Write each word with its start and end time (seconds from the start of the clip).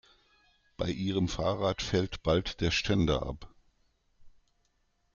Bei 0.77 0.89
ihrem 0.89 1.27
Fahrrad 1.27 1.83
fällt 1.83 2.23
bald 2.23 2.59
der 2.59 2.71
Ständer 2.71 3.21
ab. 3.23 3.53